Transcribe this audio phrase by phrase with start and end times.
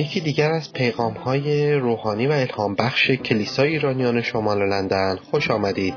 [0.00, 5.94] یکی دیگر از پیغام های روحانی و الهام بخش کلیسای ایرانیان شمال لندن خوش آمدید.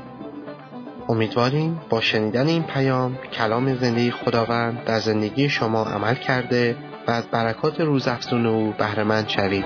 [1.08, 7.24] امیدواریم با شنیدن این پیام کلام زندگی خداوند در زندگی شما عمل کرده و از
[7.24, 9.64] برکات روزافزون او بهرهمند شوید.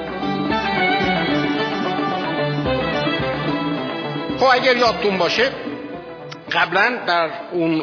[4.39, 5.51] خب اگر یادتون باشه
[6.53, 7.79] قبلا در اون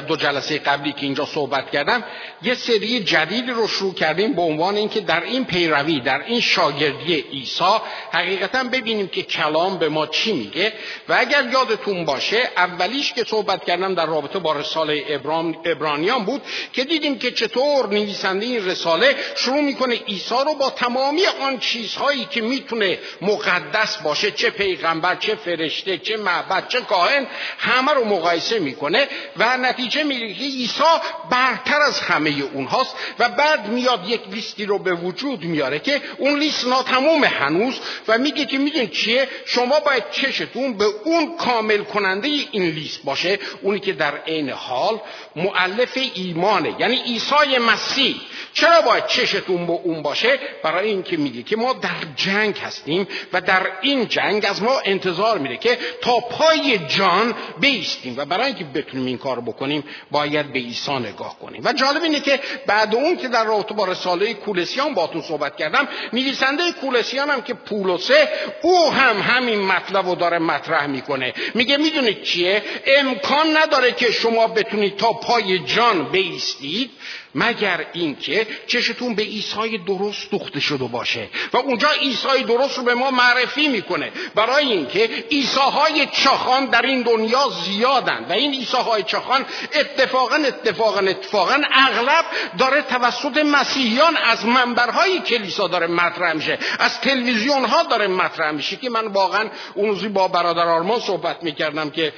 [0.00, 2.04] دو جلسه قبلی که اینجا صحبت کردم
[2.42, 7.14] یه سری جدید رو شروع کردیم به عنوان اینکه در این پیروی در این شاگردی
[7.14, 7.64] عیسی
[8.12, 10.72] حقیقتا ببینیم که کلام به ما چی میگه.
[11.08, 16.42] و اگر یادتون باشه اولیش که صحبت کردم در رابطه با رساله ابرام ابرانیان بود
[16.72, 22.24] که دیدیم که چطور نویسنده این رساله شروع می‌کنه عیسی رو با تمامی آن چیزهایی
[22.24, 27.26] که می‌تونه مقدس باشه چه پیغمبر چه فرشته چه معبد چه کاهن
[27.58, 30.82] همه رو مقایسه می‌کنه و نتیجه می‌گیره که عیسی
[31.30, 36.38] برتر از همه اونهاست و بعد میاد یک لیستی رو به وجود میاره که اون
[36.38, 42.28] لیست ناتموم هنوز و میگه که میدون چیه؟ شما باید چشتون به اون کامل کننده
[42.50, 45.00] این لیست باشه اونی که در عین حال
[45.36, 46.74] معلف ایمانه.
[46.78, 48.16] یعنی عیسی مسیح.
[48.54, 53.40] چرا باید چشتون به اون باشه؟ برای اینکه میگه که ما در جنگ هستیم و
[53.40, 58.64] در این جنگ از ما انتظار میره که تا پای جان بیستیم و برای اینکه
[58.64, 61.62] بتونیم این کار بکنیم باید به عیسی نگاه کنیم.
[61.64, 65.88] و جالب اینه که بعد اون که در رابطه با رساله کولسیان باتون صحبت کردم
[66.12, 68.28] نویسنده کولسیان هم که پولسه
[68.62, 71.34] او هم همین مطلب رو داره مطرح می‌کنه.
[71.54, 72.62] میگه می‌دونید چیه؟
[72.98, 76.90] امکان نداره که شما بتونید تا پای جان بیستید.
[77.34, 82.94] مگر اینکه چشتون به عیسی درست دوخته شده باشه و اونجا عیسی درست رو به
[82.94, 84.12] ما معرفی می‌کنه.
[84.34, 91.62] برای اینکه عیساهای چاخان در این دنیا زیادن و این عیساهای چاخان اتفاقا اتفاقا اتفاقا
[91.72, 92.24] اغلب
[92.58, 96.58] داره توسط مسیحیان از منبرهای کلیسا داره مطرح میشه.
[96.78, 101.42] از تلویزیون ها داره مطرح میشه که من واقعا اون روزی با برادر آرمان صحبت
[101.42, 102.12] می‌کردم که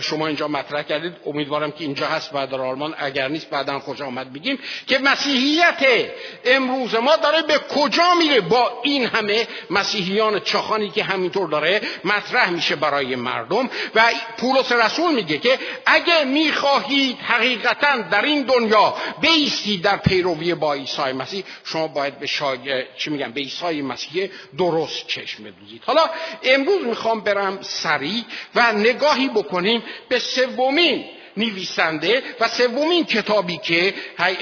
[0.00, 1.12] شما اینجا مطرح کردید.
[1.26, 2.94] امیدوارم که اینجا هست برادر آرمان.
[2.98, 4.32] اگر نیست بعدا خوش آمد.
[4.32, 6.10] بگیم که مسیحیت
[6.44, 12.50] امروز ما داره به کجا میره؟ با این همه مسیحیان چاخانی که همینطور داره مطرح
[12.50, 19.82] میشه برای مردم و پولس رسول میگه که اگه می‌خواهید حقیقتا در این دنیا بیستید
[19.82, 22.84] در پیروی با عیسی مسیح شما باید به شای...
[22.98, 25.82] چی میگم به عیسی مسیح درست چشم بدوزید.
[25.86, 26.10] حالا
[26.42, 28.24] امروز می‌خوام برم سریع
[28.54, 31.04] و نگاهی بکنیم به سومین
[31.36, 32.22] نویسنده.
[32.40, 33.94] و سومین کتابی که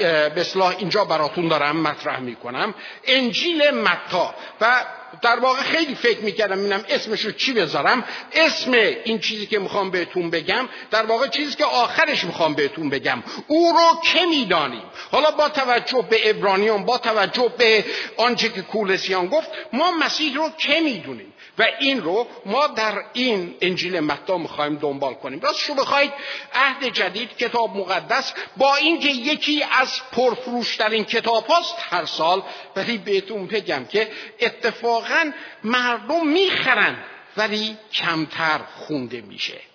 [0.07, 2.73] به اصلاح اینجا براتون دارم مطرح می‌کنم
[3.07, 4.35] انجیل متا.
[4.61, 4.85] و
[5.21, 8.03] در واقع خیلی فکر می‌کردم اینم اسمش رو چی بذارم.
[8.33, 8.71] اسم
[9.03, 13.23] این چیزی که می‌خوام بهتون بگم در واقع چیزی که آخرش می‌خوام بهتون بگم.
[13.47, 14.83] او رو که می‌دانیم.
[15.11, 17.85] حالا با توجه به ابرانیان با توجه به
[18.17, 21.30] آنچه که کولسیان گفت ما مسیح رو که می‌دونیم.
[21.57, 25.39] و این رو ما در این انجیل متا می‌خوایم دنبال کنیم.
[25.39, 26.11] راست شو بخواید
[26.53, 32.43] عهد جدید کتاب مقدس با اینکه یکی از پرفروشترین کتاب هاست هر سال
[32.75, 35.31] ولی بهتون بگم که اتفاقا
[35.63, 36.97] مردم می‌خرن
[37.37, 39.70] ولی کمتر خونده میشه.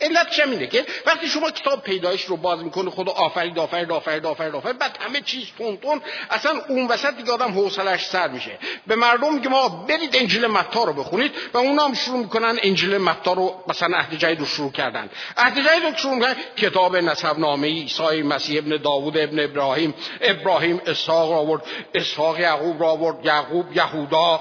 [0.00, 4.26] علت چه اینه که وقتی شما کتاب پیدایش رو باز می‌کنه خدا آفرید آفرید آفرید
[4.26, 5.46] آفرید آفرید بعد همه چیز
[5.82, 8.58] تون اصلا اون وسط دیگه آدم حوصلش سر میشه.
[8.86, 12.98] به مردم میگه ما برید انجیل متا رو بخونید و اونا هم شروع می‌کنن انجیل
[12.98, 15.10] متا رو مثلا عهد جدید رو شروع کردن.
[15.36, 20.80] عهد جدید رو شروع می‌کنن کتاب نسب نامه عیسی مسیح ابن داوود ابن ابراهیم ابراهیم
[20.86, 21.62] اسحاق آورد
[21.94, 24.40] اسحاق یعقوب را آورد یعقوب یهودا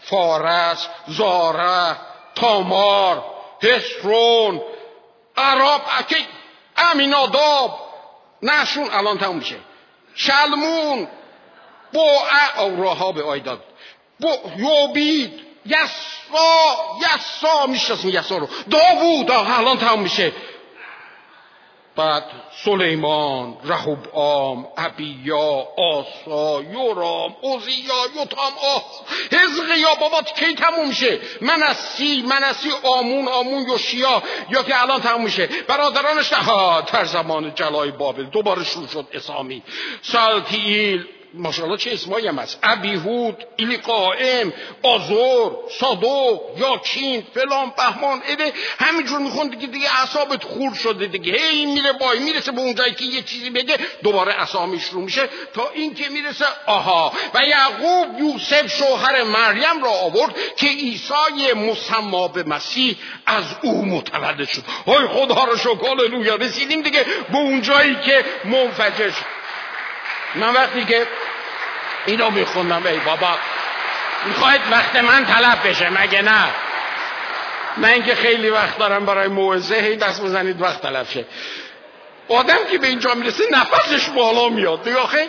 [0.00, 1.96] فارس زاره
[2.34, 3.24] تامار
[3.62, 4.60] هسرون
[5.36, 6.26] عرب اکی
[6.76, 7.80] امیناداب
[8.42, 9.56] نشون الان تموم میشه.
[10.14, 11.08] شلمون.
[11.92, 12.22] با
[13.12, 13.64] به آیداد
[14.20, 15.40] با یوبید.
[15.66, 18.48] یسا یسا می‌شناسیم یسا رو.
[18.70, 20.32] داوود الان تموم میشه.
[21.96, 22.24] بعد
[22.64, 29.00] سلیمان رهوبام ابیا آسا یورام اوزیا یوتام آس
[29.32, 35.48] حزقیا بابا کی تموم میشه منسی منسی آمون آمون یوشیا یا که الان تموم میشه
[35.68, 39.62] برادرانش ها در زمان جلای بابل دوباره شروع شد اسامی.
[40.02, 42.58] سالتیل ماشاءالله چه اسمایی هم هست.
[42.62, 44.52] ابیهود ایلی قائم
[44.82, 51.32] آزور صادق یاکین فلان بهمان اده همینجور میخون دیگه دیگه اعصابت خور شده دیگه.
[51.32, 55.28] هی میره بای می‌رسه به اون جایی که یه چیزی بگه دوباره اسامیش رو میشه
[55.54, 57.12] تا اینکه می‌رسه آها.
[57.34, 62.96] و یعقوب یوسف شوهر مریم را آورد که عیسی مسما به مسیح
[63.26, 64.62] از او متولد شد.
[64.86, 65.94] های خدا رو شکر
[66.40, 69.42] رسیدیم دیگه به اون جایی که منفجر شد.
[70.34, 71.06] من وقتی که
[72.06, 73.36] اینو میخوندم ای بابا.
[74.26, 76.44] می‌خواید وقت من طلب بشه؟ مگه نه؟
[77.78, 81.24] نه اینکه خیلی وقت دارم برای موعظه هی دست بزنید وقت طلب شه.
[82.28, 84.84] آدم که به اینجا می‌رسه نفسش بالا میاد.
[84.84, 85.28] دیگه آخه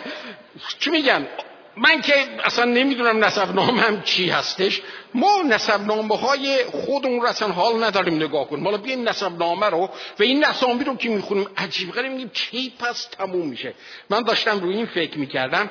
[0.80, 1.28] چی میگن؟
[1.76, 4.80] من که اصلا نمی‌دونم نسب هم چی هستش.
[5.14, 8.64] ما نسب نامه های خودمون رو اصلا حال نداریم نگاه کنیم.
[8.64, 12.72] حالا بیاین نسب نامه رو و این نسامی رو که می‌خونیم عجیب غریب میگیم چی
[12.78, 13.74] پس تموم میشه.
[14.10, 15.70] من داشتم روی این فکر می‌کردم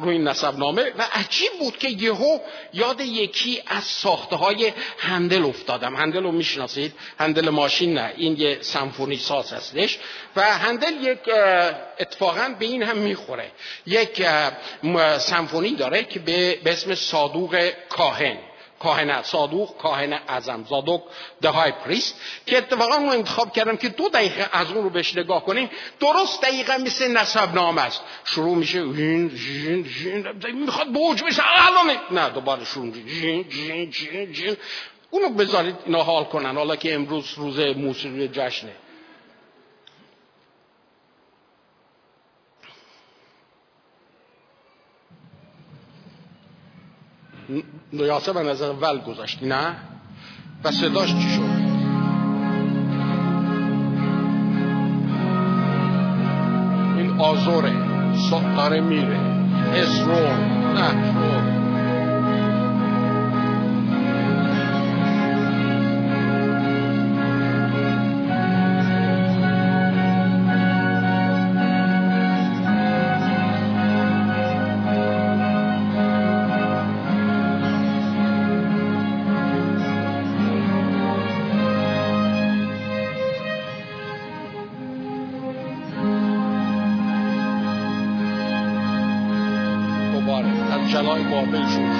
[0.00, 2.38] روی این نسب نامه و عجیب بود که یهو
[2.72, 5.96] یاد یکی از ساخته های هندل افتادم.
[5.96, 9.98] هندل رو می‌شناسید؟ هندل ماشین نه این یه سمفونی ساز هستش
[10.36, 11.18] و هندل یک
[12.00, 13.50] اتفاقا به این هم می‌خوره.
[13.86, 14.22] یک
[15.18, 18.37] سمفونی داره که به اسم صادوق کاهن.
[18.80, 21.02] کاهن صادوق کاهن اعظم زادوک
[21.40, 25.16] ده های پریست که اتفاقا ما انتخاب کردم که دو دقیقه از اون رو بهش
[25.16, 25.70] نگاه کنیم
[26.00, 28.02] درست دقیقه مثل نسب نام است.
[28.24, 34.32] شروع میشه جین جین جین می‌خواد بوج بشه الان نه دوباره شروع جین جین جین
[34.32, 34.56] جین.
[35.10, 36.56] اونو بذارید اینا حال کنن.
[36.56, 38.72] حالا که امروز روز موسیقی جشنه.
[47.92, 49.76] نیاسه به نظر ول گذاشتی نه؟
[50.64, 51.68] و صداش چی شد؟
[56.98, 57.72] این آزوره
[58.68, 59.20] داره میره.
[59.74, 60.14] اسرو
[60.74, 61.47] نه
[91.46, 91.46] pessoal.
[91.46, 91.97] Beijo.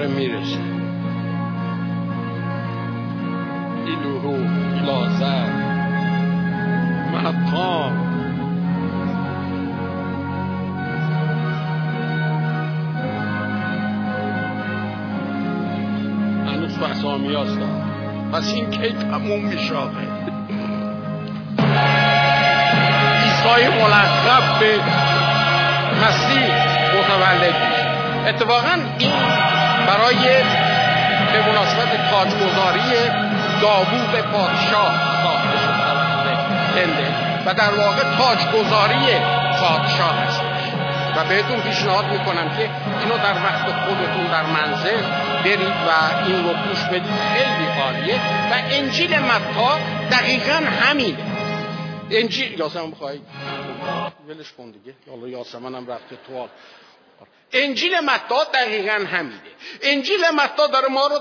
[0.00, 0.58] داره می‌رسه.
[3.86, 4.36] ایلورو
[4.74, 5.46] ایلازر
[7.12, 7.92] محطان
[16.46, 17.90] هنوز بحثامی هستم
[18.32, 19.74] پس این کی تموم میشه
[23.24, 24.78] ایسای ملقب به
[26.02, 26.44] مسیح
[26.98, 27.90] متولد میشه.
[28.28, 29.49] اتفاقا این
[29.90, 30.42] برای
[31.32, 33.10] به مناسبت تاجگذاری
[33.60, 36.90] داوود پادشاه ساخته شد
[37.46, 39.06] و در واقع تاجگذاری
[39.60, 40.40] پادشاه هست
[41.16, 42.70] و بهتون پیشنهاد می‌کنم که
[43.00, 45.02] اینو در وقت خودتون در منزل
[45.44, 47.12] برید و این رو گوش بدید.
[47.34, 48.14] خیلی عالیه.
[48.50, 49.78] و انجیل متا
[50.10, 51.18] دقیقا همینه
[52.10, 53.20] انجیل یاسمن بخوای
[54.28, 54.94] ولش کن دیگه.
[55.10, 56.48] حالا یاسمن هم رفته تو
[57.52, 59.50] انجیل متا دقیقا همیده
[59.82, 61.20] انجیل متا داره ما رو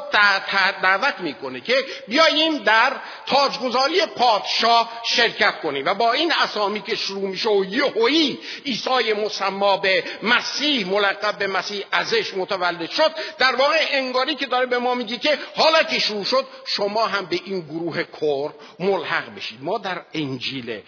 [0.84, 1.76] دعوت می‌کنه که
[2.08, 2.92] بیاییم در
[3.26, 5.86] تاجگذاری پادشاه شرکت کنیم.
[5.86, 11.48] و با این اسامی که شروع میشه و یهویی عیسی مسما به مسیح ملقب به
[11.48, 16.00] مسیح ازش متولد شد در واقع انگاری که داره به ما میگه که حالا که
[16.00, 19.64] شروع شد شما هم به این گروه کور ملحق بشید.
[19.64, 20.82] ما در انجیل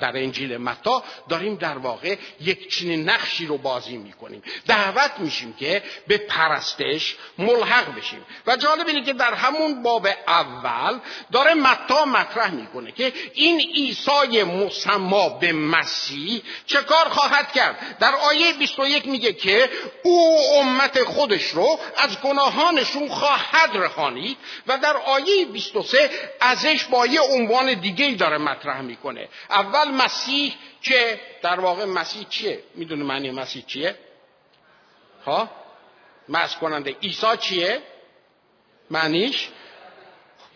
[0.00, 4.42] در انجیل متا داریم در واقع یک چنین نقشی رو بازی می‌کنیم.
[4.66, 8.26] دعوت میشیم که به پرستش ملحق بشیم.
[8.46, 10.98] و جالب اینه که در همون باب اول
[11.32, 18.14] داره متا مطرح می‌کنه که این عیسی مسما به مسیح چه کار خواهد کرد؟ در
[18.14, 19.70] آیه 21 میگه که
[20.02, 24.36] او امت خودش رو از گناهانشون خواهد رخانید
[24.66, 26.10] و در آیه 23
[26.40, 29.28] ازش با یه عنوان دیگه داره مطرح می‌کنه.
[29.50, 33.98] اول مسیح که در واقع مسیح چیه؟ می‌دونه معنی مسیح چیه؟
[35.26, 35.50] ها؟
[36.28, 36.96] مس کننده.
[37.02, 37.80] عیسی چیه؟
[38.90, 39.48] معنیش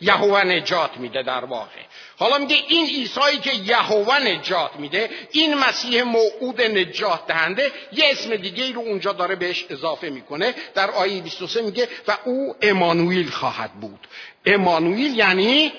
[0.01, 1.81] یهوه نجات میده در واقع.
[2.19, 8.37] حالا میگه این عیسایی که یهوه نجات میده این مسیح موعود نجات دهنده یه اسم
[8.37, 10.55] دیگه رو اونجا داره بهش اضافه می‌کنه.
[10.75, 14.09] در آیه 23 میگه و او امانویل خواهد بود.
[14.47, 15.73] امانویل یعنی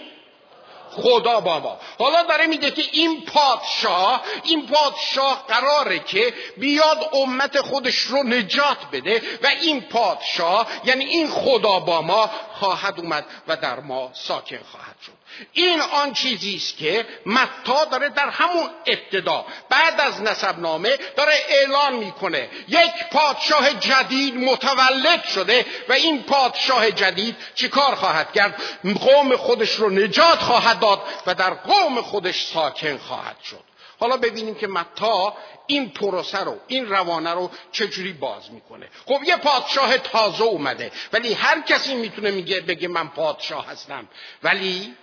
[0.92, 1.80] خدا با ما.
[2.00, 8.78] حالا داره میگه که این پادشاه این پادشاه قراره که بیاد امت خودش رو نجات
[8.92, 12.30] بده و این پادشاه یعنی این خدا با ما
[12.60, 15.19] خواهد اومد و در ما ساکن خواهد شد.
[15.54, 21.34] این آن چیزی است که متا داره در همون ابتدا بعد از نسب نامه داره
[21.50, 22.50] اعلان می‌کنه.
[22.68, 28.62] یک پادشاه جدید متولد شده و این پادشاه جدید چیکار خواهد کرد؟
[29.02, 33.64] قوم خودش رو نجات خواهد داد و در قوم خودش ساکن خواهد شد.
[34.00, 38.90] حالا ببینیم که متا این پروسه رو این روانه رو چجوری باز می‌کنه.
[39.06, 44.08] خب یه پادشاه تازه اومده ولی هر کسی می‌تونه میگه بگه من پادشاه هستم.
[44.44, 44.96] ولی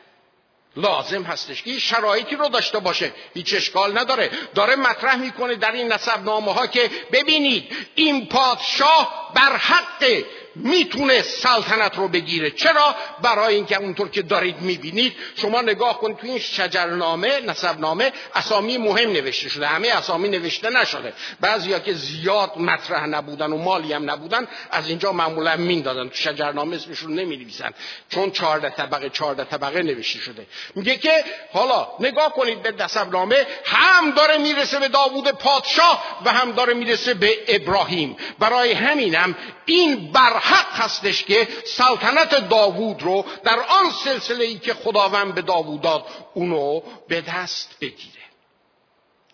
[0.77, 3.13] لازم هستش که شرایطی رو داشته باشه.
[3.35, 4.31] هیچ اشکال نداره.
[4.55, 11.23] داره مطرح می‌کنه در این نسب نامه ها که ببینید این پادشاه بر حق می‌تونه
[11.23, 12.51] سلطنت رو بگیره.
[12.51, 17.41] چرا؟ برای اینکه اونطور که دارید می‌بینید شما نگاه کنید تو این شجرنامه
[17.79, 19.67] نامه اسامی مهم نوشته شده.
[19.67, 21.13] همه اسامی نوشته نشده.
[21.41, 26.09] بعضیا که زیاد مطرح نبودن و مالی هم نبودن از اینجا معمولا میندازن.
[26.09, 27.75] تو شجرنامه اسمشون نمی‌نویسن.
[28.11, 30.47] چون چهارده طبقه چهارده طبقه نوشته شده.
[30.75, 32.75] میگه که حالا نگاه کنید به
[33.13, 38.17] نامه هم داره می‌رسه به داوود پادشاه و هم داره می‌رسه به ابراهیم.
[38.39, 39.26] برای همینم
[39.65, 45.43] این بر حق هستش که سلطنت داوود رو در آن سلسله ای که خداوند به
[45.43, 48.27] داوود داد اونو به دست بگیره.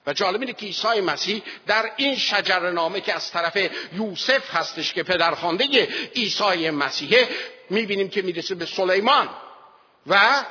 [0.06, 3.56] و جالب اینه که عیسی مسیح در این شجر نامه که از طرف
[3.92, 7.28] یوسف هستش که پدرخوانده عیسی مسیحه
[7.70, 9.28] می‌بینیم که می‌رسه به سلیمان
[10.06, 10.44] و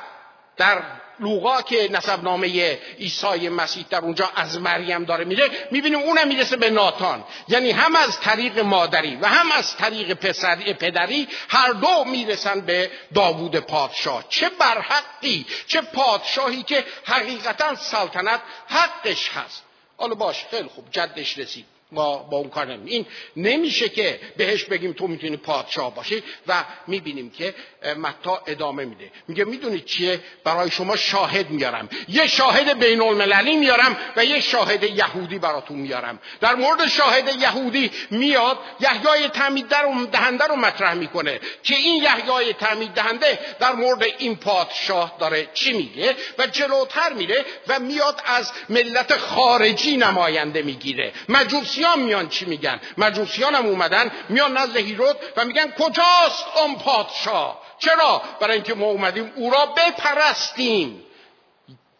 [0.56, 0.82] در
[1.22, 6.56] لوقا که نسب نامه عیسی مسیح در اونجا از مریم داره میره می‌بینیم اونم می‌رسه
[6.56, 7.24] به ناتان.
[7.48, 12.90] یعنی هم از طریق مادری و هم از طریق پسری پدری هر دو می‌رسن به
[13.14, 14.24] داوود پادشاه.
[14.28, 19.62] چه برحقی چه پادشاهی که حقیقتا سلطنت حقش هست.
[19.96, 21.64] حالا باش خیلی خوب جدش رسید.
[21.92, 22.86] ما با اون کار نمیم.
[22.86, 23.06] این
[23.36, 27.54] نمیشه که بهش بگیم تو می‌تونی پادشاه باشی و می‌بینیم که
[27.96, 29.10] متا ادامه میده.
[29.28, 31.88] میگه می‌دونید چیه؟ برای شما شاهد میارم.
[32.08, 36.18] یه شاهد بین المللی میارم و یه شاهد یهودی براتون میارم.
[36.40, 39.66] در مورد شاهد یهودی میاد یحیای تعمید
[40.12, 41.40] دهنده رو مطرح می‌کنه.
[41.62, 47.44] که این یحیای تعمید دهنده در مورد این پادشاه داره چی میگه؟ و جلوتر میره
[47.68, 51.12] و میاد از ملت خارجی نماینده می‌گیره.
[51.28, 56.76] مجوسی مجوسیان میان چی میگن؟ مجوسیان هم اومدن میان نزد هیرود و میگن کجاست اون
[56.76, 61.02] پادشاه؟ چرا؟ برای اینکه ما اومدیم او را بپرستیم.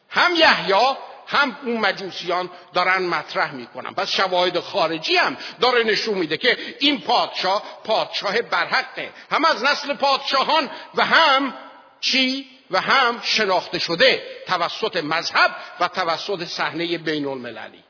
[0.08, 0.96] هم یحیی
[1.26, 3.94] هم اون مجوسیان دارن مطرح می‌کنن.
[3.94, 9.10] پس شواهد خارجی هم داره نشون میده که این پادشاه پادشاه برحقه.
[9.30, 11.54] هم از نسل پادشاهان و هم
[12.00, 17.84] چی؟ و هم شناخته شده توسط مذهب و توسط صحنه بین المللی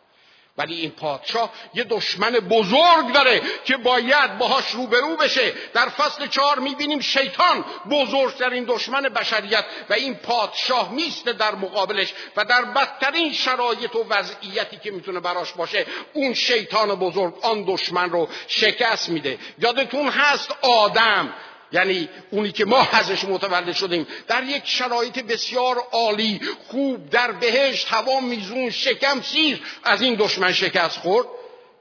[0.59, 5.53] ولی این پادشاه یه دشمن بزرگ داره که باید باهاش روبرو بشه.
[5.75, 12.45] در فصل چهار می‌بینیم شیطان بزرگترین دشمن بشریت و این پادشاه میسته در مقابلش و
[12.45, 18.29] در بدترین شرایط و وضعیتی که می‌تونه براش باشه اون شیطان بزرگ آن دشمن رو
[18.49, 19.39] شکست میده.
[19.59, 21.35] یادتون هست آدم
[21.73, 27.87] یعنی اونی که ما ازش متولد شدیم در یک شرایط بسیار عالی خوب در بهشت
[27.91, 31.27] هوا میزون شکم سیر از این دشمن شکست خورد.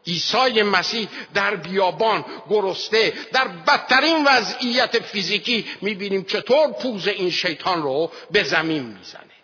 [0.07, 8.11] عیسی مسیح در بیابان گرسته در بدترین وضعیت فیزیکی می‌بینیم چطور پوز این شیطان رو
[8.31, 9.40] به زمین می‌زنه.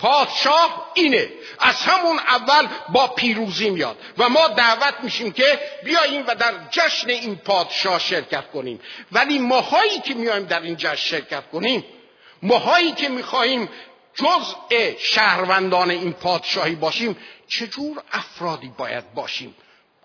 [0.00, 1.30] پادشاه اینه.
[1.58, 3.98] از همون اول با پیروزی میاد.
[4.18, 8.80] و ما دعوت میشیم که بیاییم و در جشن این پادشاه شرکت کنیم.
[9.12, 11.84] ولی ماهایی که میایم در این جشن شرکت کنیم
[12.42, 13.68] ماهایی که می‌خواهیم
[14.14, 17.16] جزء شهروندان این پادشاهی باشیم
[17.48, 19.56] چجور افرادی باید باشیم؟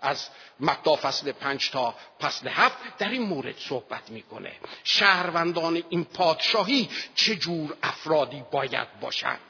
[0.02, 0.28] از
[0.60, 4.52] متا فصل پنج تا فصل هفت در این مورد صحبت می‌کنه.
[4.84, 9.40] شهروندان این پادشاهی چجور افرادی باید باشند؟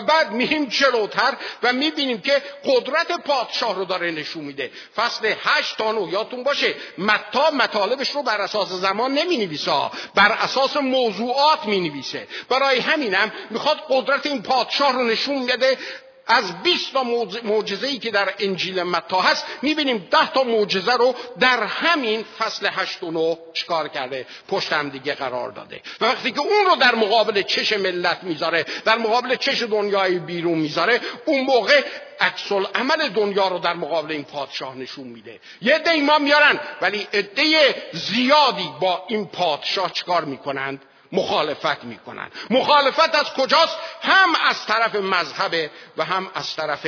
[0.00, 4.70] بعد میریم جلوتر و می‌بینیم که قدرت پادشاه رو داره نشون میده.
[4.96, 10.76] فصل هشت تا یادتون باشه متا مطالبش رو بر اساس زمان نمی نویسه بر اساس
[10.76, 15.78] موضوعات می نویسه برای همینم می‌خواد قدرت این پادشاه رو نشون میده
[16.26, 17.04] از 20 تا
[17.44, 22.68] معجزه ای که در انجیل متا هست می‌بینیم 10 تا معجزه رو در همین فصل
[22.72, 25.80] 8 و 9 چکار کرده پشت هم دیگه قرار داده.
[26.00, 30.58] و وقتی که اون رو در مقابل چش ملت می‌ذاره در مقابل چش دنیای بیرون
[30.58, 31.84] می‌ذاره اون موقع
[32.20, 35.40] عکس عمل دنیا رو در مقابل این پادشاه نشون میده.
[35.62, 42.30] یه عده میارن ولی عده زیادی با این پادشاه چکار می‌کنند؟ مخالفت می‌کنن.
[42.50, 46.86] مخالفت از کجاست؟ هم از طرف مذهب و هم از طرف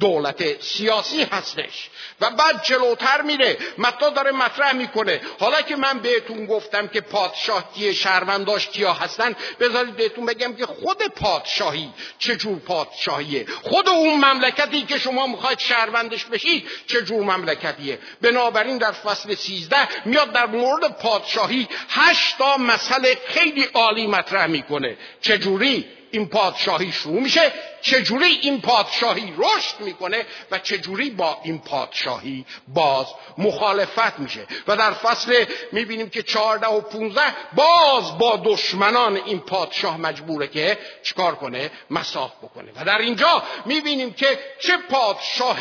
[0.00, 1.90] دولت سیاسی هستش.
[2.20, 3.58] و بعد جلوتر میره.
[3.78, 5.20] متا داره مطرح می‌کنه.
[5.40, 10.66] حالا که من بهتون گفتم که پادشاه کیه شهرونداش کیا هستن بذارید بهتون بگم که
[10.66, 18.78] خود پادشاهی چجور پادشاهیه؟ خود اون مملکتی که شما می‌خواید شهروندش بشید چجور مملکتیه؟ بنابراین
[18.78, 24.96] در فصل سیزده میاد در مورد پادشاهی هشتا مسئله خیلی عالی مطرح می‌کنه.
[25.20, 32.46] چجوری این پادشاهی شروع میشه؟ چجوری این پادشاهی رشد می‌کنه؟ و چجوری با این پادشاهی
[32.68, 33.06] باز
[33.38, 39.96] مخالفت میشه؟ و در فصل می‌بینیم که چهارده و پونزده باز با دشمنان این پادشاه
[40.00, 42.72] مجبوره که چکار کنه؟ مساف بکنه.
[42.76, 45.58] و در اینجا می‌بینیم که چه پادشاه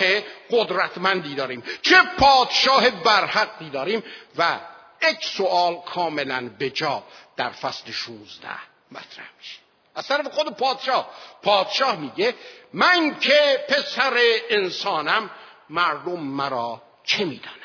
[0.51, 4.03] قدرتمندی داریم چه پادشاه برحقی داریم
[4.38, 4.60] و
[5.01, 7.03] یک سوال کاملا بجا
[7.39, 8.48] در فصل 16
[8.91, 9.60] مطرح میشه.
[9.96, 11.10] از طرف خود پادشاه.
[11.43, 12.36] پادشاه میگه
[12.74, 14.19] من که پسر
[14.50, 15.29] انسانم
[15.69, 17.55] مردم مرا چه می‌دانم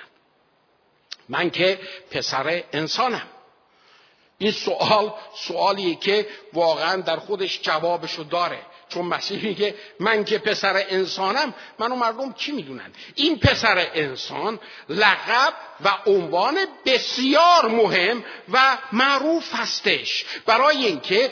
[1.29, 3.27] من که پسر انسانم.
[4.39, 8.63] این سوال سوالیه که واقعا در خودش جوابشو داره.
[8.95, 15.55] چون مسیح میگه من که پسر انسانم منو مردم چی می‌دونن؟ این پسر انسان لقب
[15.85, 20.25] و عنوان بسیار مهم و معروف هستش.
[20.47, 21.31] برای اینکه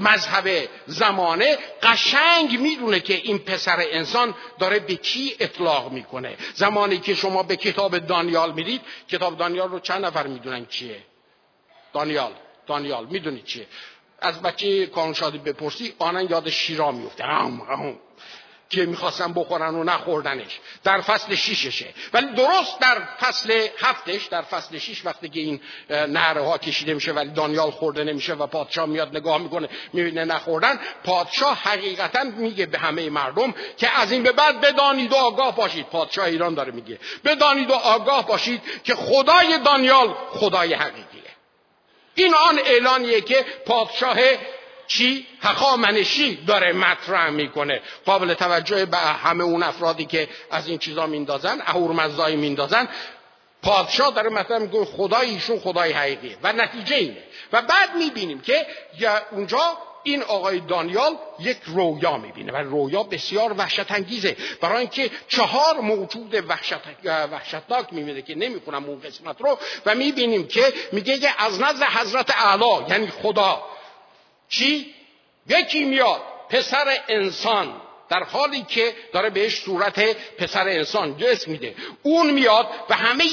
[0.00, 6.36] مذهب زمانه قشنگ می‌دونه که این پسر انسان داره به کی اطلاق می‌کنه.
[6.54, 11.02] زمانی که شما به کتاب دانیال میرید کتاب دانیال رو چند نفر می‌دونن چیه؟
[11.92, 12.32] دانیال
[12.66, 13.66] دانیال می‌دونید چیه؟
[14.20, 17.24] از بچه کانشادی بپرسی آنن یاد شیرا میفته
[18.70, 20.60] که می‌خواستن بخورن و نخوردنش.
[20.84, 25.60] در فصل شیششه ولی درست در فصل هفتش در فصل شیش وقتی که این
[25.90, 30.78] نهره ها کشیده میشه ولی دانیال خورده نمیشه و پادشاه میاد نگاه می‌کنه می‌بینه نخوردن
[31.04, 35.86] پادشاه حقیقتا میگه به همه مردم که از این به بعد بدانید و آگاه باشید.
[35.86, 36.98] پادشاه ایران داره میگه.
[37.24, 41.07] بدانید و آگاه باشید که خدای دانیال خدای حقیقیه
[42.24, 44.16] این آن اعلانیه که پادشاه
[44.86, 47.80] چی؟ هخامنشی داره مطرح می‌کنه.
[48.06, 52.88] قابل توجه به همه اون افرادی که از این چیزا میندازن اهورمزدایی میندازن
[53.62, 56.36] پادشاه داره مطرح می‌کنه خدای ایشون خدای حقیقیه.
[56.42, 57.22] و نتیجه اینه.
[57.52, 58.66] و بعد می‌بینیم که
[59.30, 65.80] اونجا این آقای دانیال یک رویا می‌بینه و رویا بسیار وحشت انگیزه برای اینکه چهار
[65.80, 71.60] موجود وحشت وحشتناک می‌بینه که نمی‌خونم اون قسمت رو و می‌بینیم که میگه که از
[71.60, 73.62] نزد حضرت اعلی یعنی خدا
[74.48, 74.94] چی؟
[75.48, 81.74] یکی میاد پسر انسان در حالی که داره بهش صورت پسر انسان جسم میده.
[82.02, 83.24] اون میاد و همه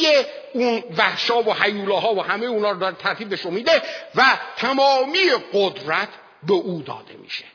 [0.53, 3.81] اون وحشا و حیولاها و همه اونا رو داره ترتیبش میده
[4.15, 4.23] و
[4.57, 6.09] تمامی قدرت
[6.47, 7.45] به او داده میشه.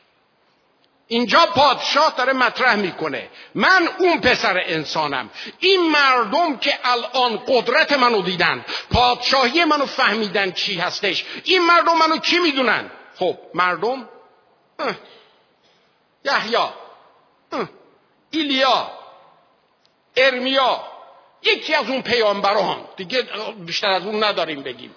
[1.07, 3.29] اینجا پادشاه داره مطرح می‌کنه.
[3.55, 5.29] من اون پسر انسانم.
[5.59, 12.17] این مردم که الان قدرت منو دیدن پادشاهی منو فهمیدن چی هستش این مردم منو
[12.17, 14.09] کی می‌دونن؟ خب مردم؟
[16.25, 16.57] یحیی
[18.31, 18.91] ایلیا
[20.17, 20.83] ارمیا
[21.43, 22.85] یکی از اون پیامبران.
[22.97, 23.27] دیگه
[23.65, 24.95] بیشتر از اون نداریم بگیم.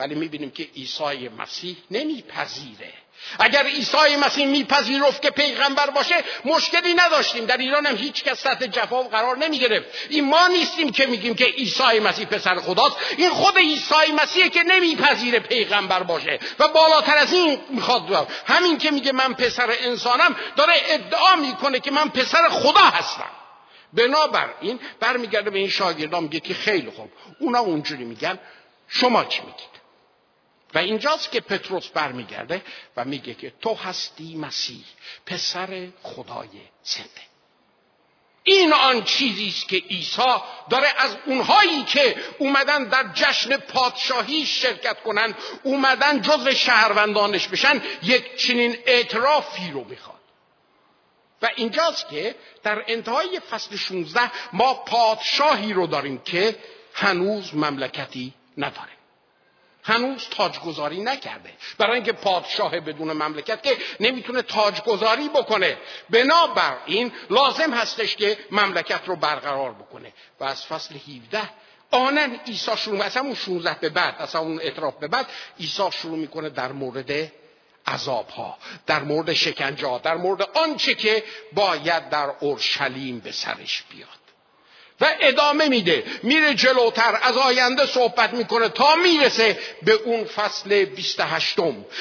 [0.00, 2.92] ولی می‌بینیم که عیسی مسیح نمیپذیره.
[3.38, 7.46] اگر عیسی مسیح میپذیرفت که پیغمبر باشه مشکلی نداشتیم.
[7.46, 11.34] در ایران هم هیچ کس سطح جفا قرار نمی گرفت این ما نیستیم که میگیم
[11.34, 12.96] که عیسی مسیح پسر خداست.
[13.16, 16.38] این خود عیسی مسیحه که نمیپذیره پیغمبر باشه.
[16.58, 21.90] و بالاتر از این می‌خواد همین که میگه من پسر انسانم داره ادعا می‌کنه که
[21.90, 23.30] من پسر خدا هستم.
[23.92, 27.10] بنابراین برمیگرده به این شاگردان میگه که خیلی خوب.
[27.40, 28.38] اونا اونجوری میگن.
[28.88, 29.79] شما چی میگید؟
[30.74, 32.62] و اینجاست که پتروس برمیگرده
[32.96, 34.84] و میگه که تو هستی مسیح
[35.26, 36.48] پسر خدای
[36.82, 37.30] زنده.
[38.42, 40.22] این آن چیزی است که عیسی
[40.70, 48.36] داره از اونهایی که اومدن در جشن پادشاهی شرکت کنن اومدن جزو شهروندانش بشن یک
[48.36, 50.20] چنین اعترافی رو می‌خواد
[51.42, 56.56] و اینجاست که در انتهای فصل 16 ما پادشاهی رو داریم که
[56.94, 58.99] هنوز مملکتی نداره
[59.82, 61.52] هنوز تاجگذاری نکرده.
[61.78, 65.78] برای اینکه پادشاه بدون مملکت که نمی‌تونه تاجگذاری بکنه.
[66.10, 70.12] بنابراین لازم هستش که مملکت رو برقرار بکنه.
[70.40, 71.50] و از فصل 17
[71.90, 75.26] آنن عیسی شروع از همون 16 به بعد از اون اعتراف به بعد
[75.60, 77.32] عیسی شروع می‌کنه در مورد
[77.86, 84.19] عذاب ها در مورد شکنجه در مورد آنچه که باید در اورشلیم به سرش بیاد.
[85.00, 86.04] و ادامه میده.
[86.22, 87.18] میره جلوتر.
[87.22, 91.60] از آینده صحبت می‌کنه تا می‌رسه به اون فصل 28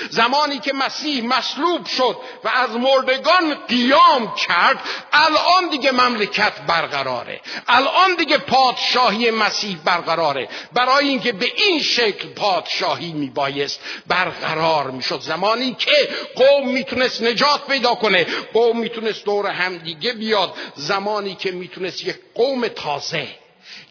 [0.09, 4.79] زمانی که مسیح مصلوب شد و از مردگان قیام کرد
[5.13, 7.41] الان دیگه مملکت برقراره.
[7.67, 10.49] الان دیگه پادشاهی مسیح برقراره.
[10.73, 15.19] برای اینکه به این شکل پادشاهی میبایست برقرار می‌شد.
[15.21, 20.53] زمانی که قوم می‌تونست نجات پیدا کنه قوم می‌تونست دور همدیگه بیاد.
[20.75, 23.27] زمانی که می‌تونست یک قوم تازه.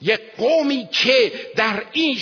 [0.02, 2.18] یک قومی که در این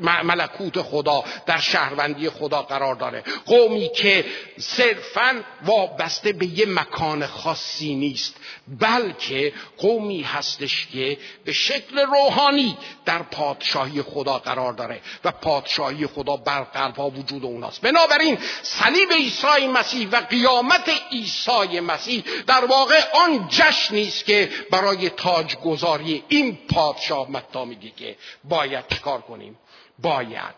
[0.00, 3.24] ملکوت خدا در شهروندی خدا قرار داره.
[3.46, 4.24] قومی که
[4.58, 8.36] صرفا وابسته به یه مکان خاصی نیست.
[8.68, 16.36] بلکه قومی هستش که به شکل روحانی در پادشاهی خدا قرار داره و پادشاهی خدا
[16.36, 17.80] بر قلبها وجود اوناست.
[17.80, 25.10] بنابراین صلیب عیسی مسیح و قیامت عیسی مسیح در واقع آن جشنی است که برای
[25.10, 29.58] تاجگذاری این پادشاه متا میگه که باید چکار کنیم؟
[29.98, 30.54] باید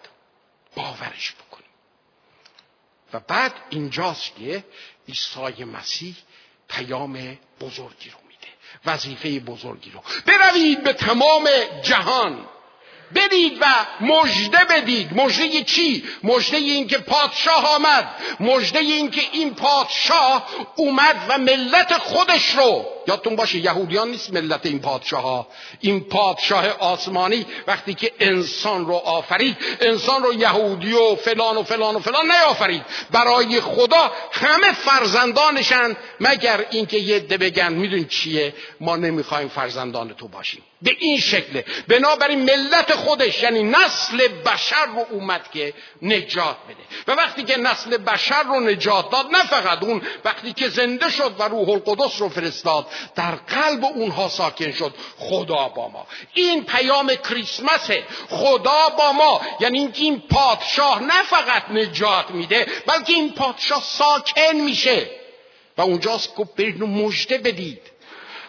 [0.76, 1.66] باورش بکنیم.
[3.12, 4.64] و بعد اینجاست که
[5.08, 6.14] عیسی مسیح
[6.68, 8.48] پیام بزرگی رو میده.
[8.86, 10.00] وظیفه بزرگی رو.
[10.26, 11.48] بروید به تمام
[11.82, 12.46] جهان.
[13.12, 13.66] برید و
[14.00, 15.20] مژده بدید.
[15.20, 18.08] مژده چی؟ مژده این که پادشاه آمد.
[18.40, 24.66] مژده این که این پادشاه اومد و ملت خودش رو یادتون باشه یهودیان نیست ملت
[24.66, 25.46] این پادشاه ها
[25.80, 31.96] این پادشاه آسمانی وقتی که انسان رو آفرید انسان رو یهودی و فلان و فلان
[31.96, 32.82] و فلان نیافرید.
[33.10, 40.28] برای خدا همه فرزندانشن مگر اینکه یه ده بگن میدون چیه؟ ما نمی‌خوایم فرزندان تو
[40.28, 40.62] باشیم.
[40.86, 41.64] به این شکله.
[41.88, 46.84] بنابراین ملت خودش یعنی نسل بشر رو اومد که نجات بده.
[47.06, 51.34] و وقتی که نسل بشر رو نجات داد نه فقط اون وقتی که زنده شد
[51.38, 54.94] و روح القدس رو فرستاد در قلب اونها ساکن شد.
[55.18, 56.06] خدا با ما.
[56.34, 58.04] این پیام کریسمسه.
[58.28, 59.40] خدا با ما.
[59.60, 65.10] یعنی اینکه این پادشاه نه فقط نجات میده بلکه این پادشاه ساکن میشه.
[65.76, 67.80] و اونجاست که برید مژده بدید.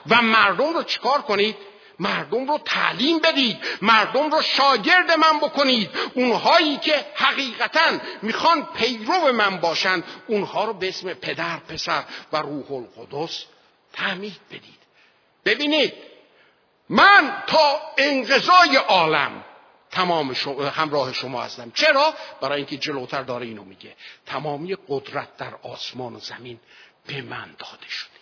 [0.09, 1.55] و مردم رو چیکار کنید؟
[1.99, 3.57] مردم رو تعلیم بدید.
[3.81, 5.89] مردم رو شاگرد من بکنید.
[6.13, 12.71] اونهایی که حقیقتا می‌خوان پیرو من باشند اونها رو به اسم پدر پسر و روح
[12.71, 13.45] القدس
[13.93, 14.77] تعمید بدید.
[15.45, 15.93] ببینید
[16.89, 19.43] من تا انقضای عالم
[19.91, 20.35] تمام
[20.75, 21.71] همراه شما هستم.
[21.71, 23.95] چرا؟ برای اینکه جلوتر داره اینو میگه.
[24.25, 26.59] تمامی قدرت در آسمان و زمین
[27.07, 28.16] به من داده شده.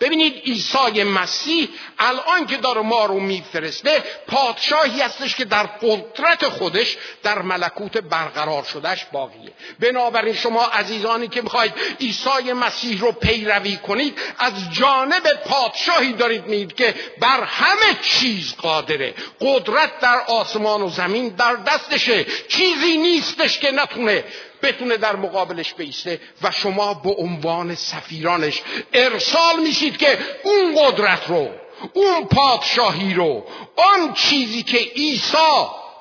[0.00, 6.96] ببینید عیسی مسیح الان که داره ما رو میفرسته پادشاهی هستش که در قدرت خودش
[7.22, 9.52] در ملکوت برقرار شدهش باقیه.
[9.80, 16.74] بنابراین شما عزیزانی که می‌خواید عیسی مسیح رو پیروی کنید از جانب پادشاهی دارید میید
[16.74, 19.14] که بر همه چیز قادره.
[19.40, 22.24] قدرت در آسمان و زمین در دستشه.
[22.48, 24.24] چیزی نیستش که نتونه
[24.64, 31.48] بتونه در مقابلش بیسته و شما به عنوان سفیرانش ارسال میشید که اون قدرت رو
[31.92, 33.46] اون پادشاهی رو
[33.76, 35.36] آن چیزی که عیسی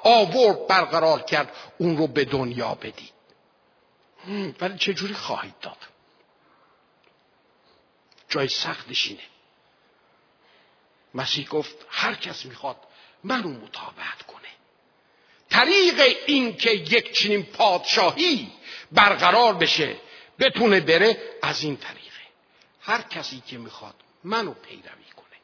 [0.03, 3.13] آورد برقرار کرد اون رو به دنیا بدید.
[4.61, 5.77] ولی چجوری خواهید داد؟
[8.29, 9.23] جای سختش اینه.
[11.13, 12.77] مسیح گفت هر کس می‌خواد
[13.23, 14.52] منو مطابقت کنه.
[15.53, 18.51] طریق این که یک چنین پادشاهی
[18.91, 19.95] برقرار بشه
[20.39, 22.03] بتونه بره از این طریقه
[22.81, 25.37] هر کسی که می‌خواد منو پیروی کنه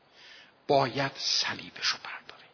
[0.68, 2.46] باید صلیبشو برداره.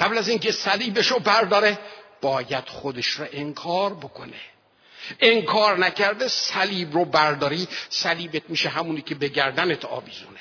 [0.00, 1.78] قبل از اینکه صلیبشو برداره
[2.20, 4.40] باید خودش رو انکار بکنه.
[5.20, 10.40] انکار نکرده صلیب رو برداری صلیبت میشه همونی که به گردنت آویزونه.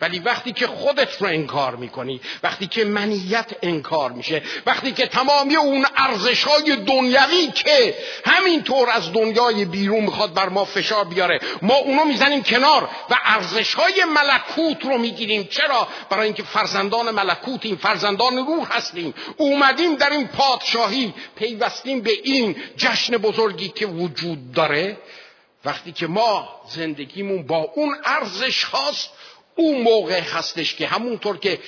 [0.00, 5.56] ولی وقتی که خودت رو انکار می‌کنی وقتی که منیت انکار میشه وقتی که تمامی
[5.56, 11.74] اون ارزش های دنیوی که همینطور از دنیای بیرون می‌خواد بر ما فشار بیاره ما
[11.74, 15.44] اونو می‌زنیم کنار و ارزش های ملکوت رو می‌گیریم.
[15.44, 19.14] چرا؟ برای اینکه فرزندان ملکوتیم فرزندان روح هستیم.
[19.36, 24.96] اومدیم در این پادشاهی پیوستیم به این جشن بزرگی که وجود داره.
[25.64, 29.10] وقتی که ما زندگیمون با اون ارزش هاست
[29.56, 31.60] اون موقع هستش که همونطور که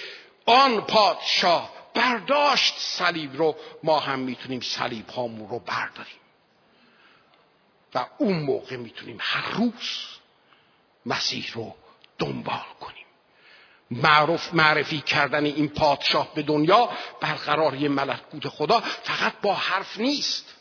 [0.47, 6.21] آن پادشاه برداشت صلیب رو ما هم می‌تونیم صلیب هامون رو برداریم.
[7.95, 10.07] و اون موقع می‌تونیم هر روز
[11.07, 11.75] مسیح رو
[12.19, 13.07] دنبال کنیم.
[13.91, 18.81] معرف معرفی کردن این پادشاه به دنیا برقراری ملکوت خدا.
[18.81, 20.55] فقط با حرف نیست.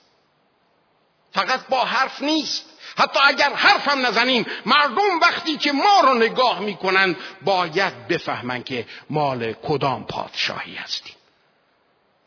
[1.32, 2.66] فقط با حرف نیست.
[2.98, 9.54] حتی اگر حرفم نزنیم مردم وقتی که ما رو نگاه می‌کنند باید بفهمند که مال
[9.54, 11.16] کدام پادشاهی هستیم.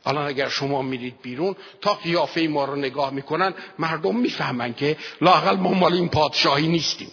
[0.07, 5.57] الان اگر شما میرید بیرون تا قیافه ما رو نگاه می‌کنن مردم می‌فهمن که لاقل
[5.57, 7.13] ما مال این پادشاهی نیستیم.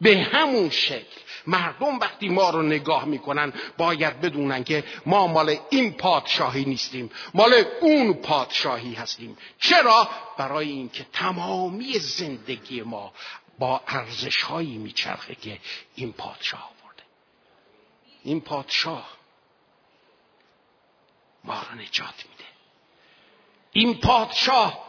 [0.00, 1.20] به همون شکل.
[1.46, 7.10] مردم وقتی ما رو نگاه می‌کنن باید بدونن که ما مال این پادشاهی نیستیم.
[7.34, 9.38] مال اون پادشاهی هستیم.
[9.60, 13.12] چرا؟ برای اینکه تمامی زندگی ما
[13.58, 15.58] با ارزش هایی میچرخه که
[15.94, 17.02] این پادشاه آورده.
[18.24, 19.10] این پادشاه
[21.44, 22.44] ما رو نجات میده.
[23.72, 24.85] این پادشاه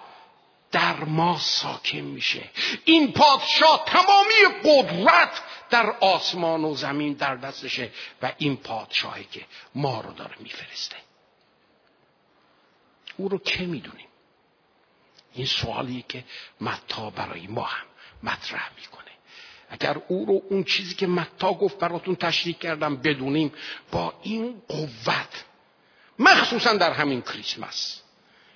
[0.72, 2.50] در ما ساکن میشه.
[2.86, 10.02] این پادشاه تمامی قدرت در آسمان و زمین در دستشه و این پادشاهی که ما
[10.02, 10.96] رو داره میفرسته.
[13.18, 14.08] او رو که می‌دونیم؟
[15.34, 16.24] این سوالی که
[16.62, 17.86] متا برای ما هم
[18.24, 19.12] مطرح می‌کنه.
[19.70, 23.54] اگر او رو اون چیزی که متا گفت براتون تشریح کردم بدونیم
[23.92, 25.46] با این قوت
[26.20, 28.02] مخصوصا در همین کریسمس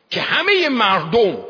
[0.10, 1.46] که همه مردم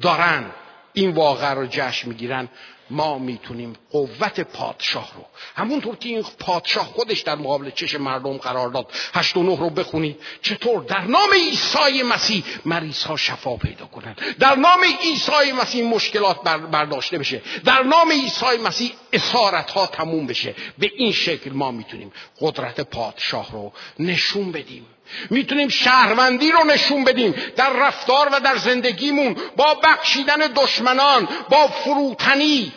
[0.00, 0.50] دارن
[0.92, 2.48] این واقع رو جشن می‌گیرن
[2.90, 8.68] ما می‌تونیم قوت پادشاه رو همونطور که این پادشاه خودش در مقابل چش مردم قرار
[8.68, 13.86] داد هشت و نه رو بخونید چطور در نام عیسی مسیح مریض ها شفا پیدا
[13.86, 17.42] کنند در نام عیسی مسیح مشکلات برداشته بشه.
[17.64, 20.54] در نام عیسی مسیح اسارت ها تموم بشه.
[20.78, 24.86] به این شکل ما می‌تونیم قدرت پادشاه رو نشون بدیم.
[25.30, 32.72] می‌تونیم شهروندی رو نشون بدیم در رفتار و در زندگیمون با بخشیدن دشمنان با فروتنی.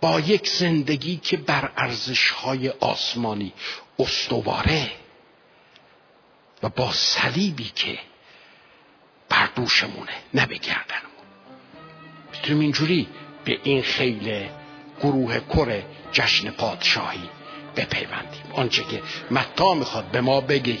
[0.00, 3.52] با یک زندگی که بر ارزشهای آسمانی
[3.98, 4.90] استواره
[6.62, 7.98] و با صلیبی که
[9.28, 11.12] بر دوشمونه نه به گردنمون.
[12.32, 13.08] می‌تونیم اینجوری
[13.44, 14.48] به این خیل
[15.00, 17.28] گروه کره جشن پادشاهی
[17.76, 18.42] بپیوندیم.
[18.52, 20.78] آنچه که متا می‌خواد به ما بگه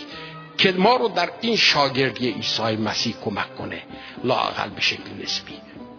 [0.58, 3.82] که ما رو در این شاگردی عیسی مسیح کمک کنه.
[4.24, 5.54] لاقل به شکل نسبی